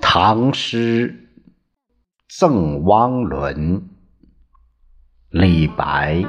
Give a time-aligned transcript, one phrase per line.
[0.00, 1.28] 唐诗
[2.28, 3.88] 赠汪伦
[5.30, 6.24] 李白。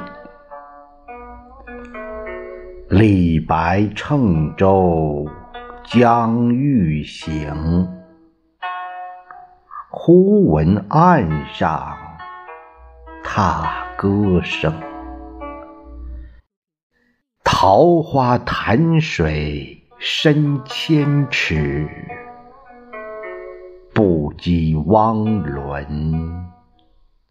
[2.90, 5.24] 李白乘舟
[5.84, 7.88] 将欲行
[9.88, 11.96] 忽闻岸上
[13.22, 14.74] 踏歌声。
[17.44, 21.86] 桃花潭水深千尺，
[23.92, 26.50] 不及汪伦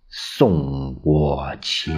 [0.07, 1.91] 送我情。